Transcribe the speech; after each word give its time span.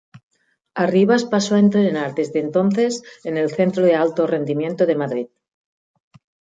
Arribas 0.83 1.25
pasó 1.25 1.53
a 1.53 1.59
entrenar 1.59 2.15
desde 2.15 2.39
entonces 2.39 3.03
en 3.23 3.37
el 3.37 3.51
Centro 3.51 3.83
de 3.85 3.93
Alto 3.93 4.25
Rendimiento 4.25 4.87
de 4.87 4.95
Madrid. 4.95 5.27